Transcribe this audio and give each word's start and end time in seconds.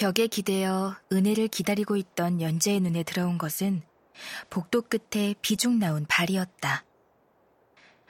벽에 0.00 0.28
기대어 0.28 0.96
은혜를 1.12 1.48
기다리고 1.48 1.94
있던 1.94 2.40
연재의 2.40 2.80
눈에 2.80 3.02
들어온 3.02 3.36
것은 3.36 3.82
복도 4.48 4.80
끝에 4.80 5.34
비중 5.42 5.78
나온 5.78 6.06
발이었다. 6.08 6.86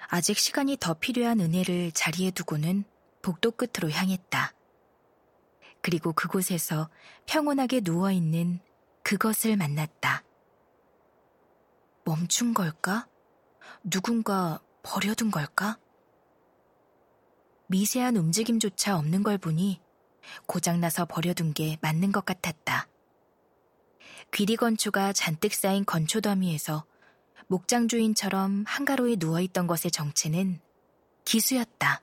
아직 0.06 0.38
시간이 0.38 0.76
더 0.78 0.94
필요한 0.94 1.40
은혜를 1.40 1.90
자리에 1.90 2.30
두고는 2.30 2.84
복도 3.22 3.50
끝으로 3.50 3.90
향했다. 3.90 4.54
그리고 5.82 6.12
그곳에서 6.12 6.88
평온하게 7.26 7.80
누워있는 7.82 8.60
그것을 9.02 9.56
만났다. 9.56 10.22
멈춘 12.04 12.54
걸까? 12.54 13.08
누군가 13.82 14.60
버려둔 14.84 15.32
걸까? 15.32 15.76
미세한 17.66 18.16
움직임조차 18.16 18.96
없는 18.96 19.24
걸 19.24 19.38
보니 19.38 19.80
고장나서 20.46 21.06
버려둔 21.06 21.52
게 21.52 21.78
맞는 21.80 22.12
것 22.12 22.24
같았다. 22.24 22.88
귀리 24.32 24.56
건초가 24.56 25.12
잔뜩 25.12 25.54
쌓인 25.54 25.84
건초 25.84 26.20
더미에서 26.20 26.84
목장 27.46 27.88
주인처럼 27.88 28.64
한가로이 28.66 29.16
누워있던 29.18 29.66
것의 29.66 29.90
정체는 29.92 30.60
기수였다. 31.24 32.02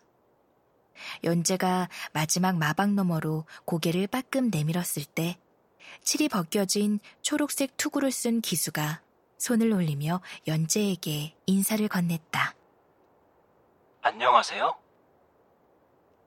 연재가 1.24 1.90
마지막 2.12 2.58
마방 2.58 2.96
너머로 2.96 3.46
고개를 3.66 4.08
빠끔 4.08 4.50
내밀었을 4.50 5.06
때 5.06 5.38
칠이 6.04 6.30
벗겨진 6.30 7.00
초록색 7.22 7.78
투구를 7.78 8.12
쓴 8.12 8.42
기수가 8.42 9.02
손을 9.38 9.72
올리며 9.72 10.22
연재에게 10.48 11.36
인사를 11.46 11.88
건넸다. 11.88 12.56
안녕하세요? 14.02 14.87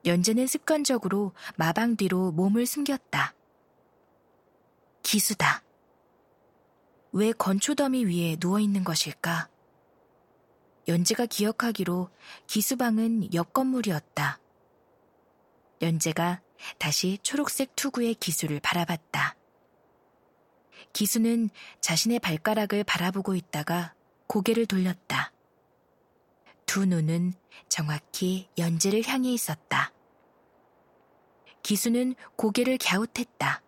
연재는 0.05 0.47
습관적으로 0.47 1.33
마방 1.55 1.95
뒤로 1.95 2.31
몸을 2.31 2.65
숨겼다. 2.65 3.35
기수다. 5.03 5.63
왜 7.11 7.31
건초더미 7.33 8.05
위에 8.05 8.37
누워있는 8.39 8.83
것일까? 8.83 9.49
연재가 10.87 11.25
기억하기로 11.25 12.09
기수방은 12.47 13.33
옆 13.33 13.53
건물이었다. 13.53 14.39
연재가 15.81 16.41
다시 16.77 17.19
초록색 17.21 17.75
투구의 17.75 18.15
기수를 18.15 18.59
바라봤다. 18.59 19.35
기수는 20.93 21.49
자신의 21.81 22.19
발가락을 22.19 22.83
바라보고 22.83 23.35
있다가 23.35 23.93
고개를 24.27 24.65
돌렸다. 24.65 25.31
두 26.65 26.85
눈은 26.85 27.33
정확히 27.67 28.47
연재를 28.57 29.05
향해 29.05 29.31
있었다. 29.31 29.91
기수는 31.63 32.15
고개를 32.35 32.77
갸웃했다. 32.77 33.61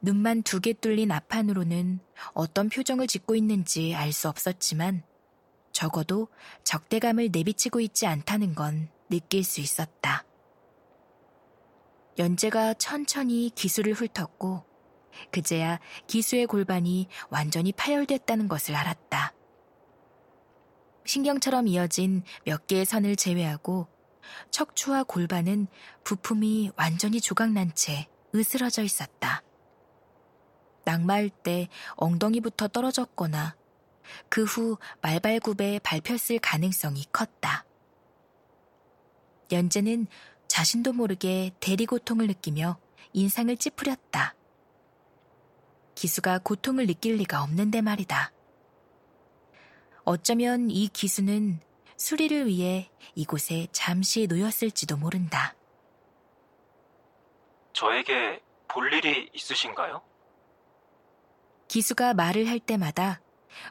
눈만 0.00 0.42
두 0.42 0.60
개 0.60 0.72
뚫린 0.72 1.12
앞판으로는 1.12 2.00
어떤 2.34 2.68
표정을 2.68 3.06
짓고 3.06 3.36
있는지 3.36 3.94
알 3.94 4.12
수 4.12 4.28
없었지만 4.28 5.04
적어도 5.70 6.28
적대감을 6.64 7.30
내비치고 7.32 7.80
있지 7.80 8.06
않다는 8.06 8.54
건 8.54 8.90
느낄 9.08 9.44
수 9.44 9.60
있었다. 9.60 10.24
연재가 12.18 12.74
천천히 12.74 13.50
기수를 13.54 13.94
훑었고 13.94 14.64
그제야 15.30 15.78
기수의 16.08 16.46
골반이 16.46 17.08
완전히 17.30 17.72
파열됐다는 17.72 18.48
것을 18.48 18.74
알았다. 18.74 19.32
신경처럼 21.04 21.68
이어진 21.68 22.22
몇 22.44 22.66
개의 22.66 22.84
선을 22.84 23.16
제외하고 23.16 23.88
척추와 24.50 25.04
골반은 25.04 25.66
부품이 26.04 26.72
완전히 26.76 27.20
조각난 27.20 27.74
채 27.74 28.08
으스러져 28.34 28.82
있었다. 28.82 29.42
낙마할 30.84 31.30
때 31.30 31.68
엉덩이부터 31.96 32.68
떨어졌거나 32.68 33.56
그 34.28 34.44
후 34.44 34.78
말발굽에 35.00 35.80
밟혔을 35.80 36.38
가능성이 36.38 37.04
컸다. 37.12 37.64
연재는 39.50 40.06
자신도 40.48 40.92
모르게 40.92 41.52
대리고통을 41.60 42.26
느끼며 42.26 42.78
인상을 43.12 43.56
찌푸렸다. 43.56 44.34
기수가 45.94 46.40
고통을 46.40 46.86
느낄 46.86 47.16
리가 47.16 47.42
없는데 47.42 47.80
말이다. 47.80 48.32
어쩌면 50.04 50.70
이 50.70 50.88
기수는 50.88 51.60
수리를 52.02 52.48
위해 52.48 52.90
이곳에 53.14 53.68
잠시 53.70 54.26
놓였을지도 54.26 54.96
모른다. 54.96 55.54
저에게 57.72 58.42
볼 58.66 58.92
일이 58.92 59.30
있으신가요? 59.32 60.02
기수가 61.68 62.14
말을 62.14 62.48
할 62.48 62.58
때마다 62.58 63.20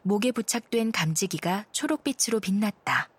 목에 0.03 0.31
부착된 0.31 0.93
감지기가 0.93 1.65
초록빛으로 1.73 2.39
빛났다. 2.39 3.09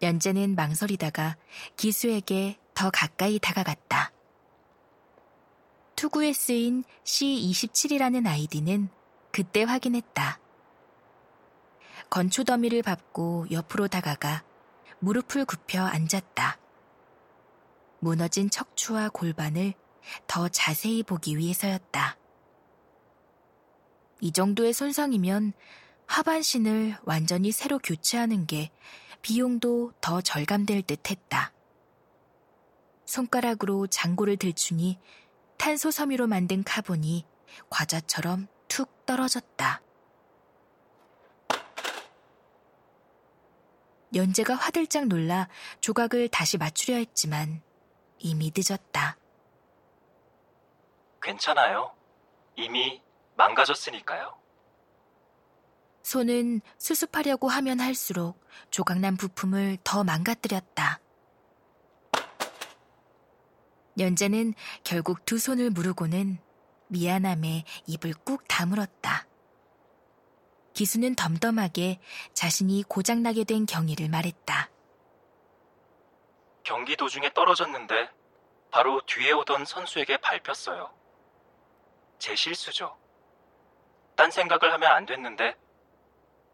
연재는 0.00 0.54
망설이다가 0.54 1.36
기수에게 1.76 2.58
더 2.74 2.88
가까이 2.88 3.40
다가갔다. 3.40 4.12
투구에 5.96 6.32
쓰인 6.32 6.84
C27이라는 7.02 8.28
아이디는 8.28 8.90
그때 9.32 9.64
확인했다. 9.64 10.38
건초 12.12 12.44
더미를 12.44 12.82
밟고 12.82 13.46
옆으로 13.50 13.88
다가가 13.88 14.44
무릎을 14.98 15.46
굽혀 15.46 15.82
앉았다. 15.82 16.58
무너진 18.00 18.50
척추와 18.50 19.08
골반을 19.08 19.72
더 20.26 20.46
자세히 20.46 21.02
보기 21.02 21.38
위해서였다. 21.38 22.18
이 24.20 24.30
정도의 24.30 24.74
손상이면 24.74 25.54
하반신을 26.04 26.98
완전히 27.04 27.50
새로 27.50 27.78
교체하는 27.78 28.44
게 28.46 28.70
비용도 29.22 29.94
더 30.02 30.20
절감될 30.20 30.82
듯 30.82 31.10
했다. 31.10 31.54
손가락으로 33.06 33.86
장골을 33.86 34.36
들추니 34.36 34.98
탄소 35.56 35.90
섬유로 35.90 36.26
만든 36.26 36.62
카본이 36.62 37.24
과자처럼 37.70 38.48
툭 38.68 39.06
떨어졌다. 39.06 39.80
연재가 44.14 44.54
화들짝 44.54 45.06
놀라 45.06 45.48
조각을 45.80 46.28
다시 46.28 46.58
맞추려 46.58 46.96
했지만 46.96 47.62
이미 48.18 48.52
늦었다. 48.54 49.16
괜찮아요. 51.20 51.92
이미 52.56 53.00
망가졌으니까요. 53.36 54.34
손은 56.02 56.60
수습하려고 56.78 57.48
하면 57.48 57.80
할수록 57.80 58.44
조각난 58.70 59.16
부품을 59.16 59.78
더 59.84 60.04
망가뜨렸다. 60.04 61.00
연재는 63.98 64.54
결국 64.84 65.24
두 65.24 65.38
손을 65.38 65.70
무르고는 65.70 66.38
미안함에 66.88 67.64
입을 67.86 68.14
꾹 68.24 68.46
다물었다. 68.48 69.26
기수는 70.74 71.14
덤덤하게 71.14 72.00
자신이 72.32 72.82
고장나게 72.84 73.44
된 73.44 73.66
경위를 73.66 74.08
말했다. 74.08 74.70
경기 76.62 76.96
도중에 76.96 77.32
떨어졌는데 77.34 78.10
바로 78.70 79.00
뒤에 79.06 79.32
오던 79.32 79.64
선수에게 79.64 80.16
밟혔어요. 80.18 80.90
제 82.18 82.34
실수죠. 82.34 82.96
딴 84.16 84.30
생각을 84.30 84.72
하면 84.72 84.90
안 84.92 85.06
됐는데 85.06 85.56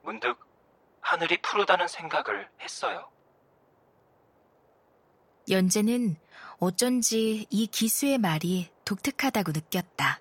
문득 0.02 0.38
하늘이 1.00 1.40
푸르다는 1.42 1.86
생각을 1.88 2.48
했어요. 2.60 3.10
연재는 5.50 6.16
어쩐지 6.58 7.46
이 7.50 7.66
기수의 7.66 8.18
말이 8.18 8.70
독특하다고 8.84 9.52
느꼈다. 9.52 10.20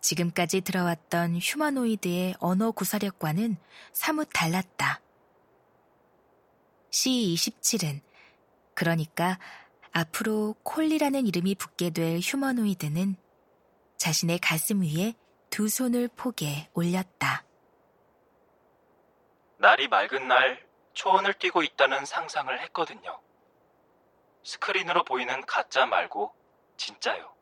지금까지 0.00 0.60
들어왔던 0.60 1.38
휴머노이드의 1.40 2.36
언어 2.38 2.70
구사력과는 2.70 3.56
사뭇 3.92 4.28
달랐다. 4.32 5.00
C27은 6.90 8.00
그러니까 8.74 9.38
앞으로 9.92 10.54
콜리라는 10.62 11.26
이름이 11.26 11.54
붙게 11.56 11.90
될 11.90 12.20
휴머노이드는 12.20 13.16
자신의 13.96 14.38
가슴 14.38 14.82
위에 14.82 15.14
두 15.50 15.68
손을 15.68 16.08
포개 16.08 16.68
올렸다. 16.74 17.44
날이 19.58 19.88
맑은 19.88 20.28
날 20.28 20.66
초원을 20.92 21.34
뛰고 21.34 21.62
있다는 21.62 22.04
상상을 22.04 22.60
했거든요. 22.64 23.20
스크린으로 24.44 25.04
보이는 25.04 25.44
가짜 25.46 25.86
말고 25.86 26.34
진짜요. 26.76 27.35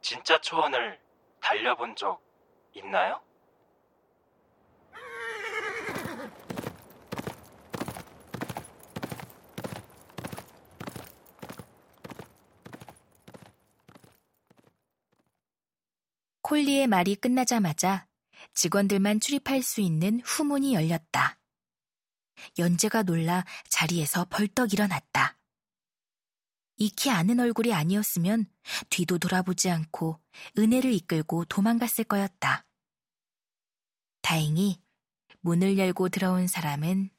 진짜 0.00 0.40
초원을 0.40 0.98
달려본 1.40 1.96
적 1.96 2.22
있나요? 2.74 3.20
콜리의 16.42 16.88
말이 16.88 17.14
끝나자마자 17.14 18.08
직원들만 18.54 19.20
출입할 19.20 19.62
수 19.62 19.80
있는 19.80 20.20
후문이 20.24 20.74
열렸다. 20.74 21.38
연재가 22.58 23.04
놀라 23.04 23.44
자리에서 23.68 24.26
벌떡 24.28 24.72
일어났다. 24.72 25.39
익히 26.80 27.10
아는 27.10 27.38
얼굴이 27.38 27.74
아니었으면 27.74 28.46
뒤도 28.88 29.18
돌아보지 29.18 29.68
않고 29.70 30.18
은혜를 30.58 30.92
이끌고 30.94 31.44
도망갔을 31.44 32.04
거였다. 32.04 32.64
다행히 34.22 34.80
문을 35.42 35.76
열고 35.76 36.08
들어온 36.08 36.46
사람은 36.46 37.10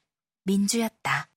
민주였다. 0.45 1.30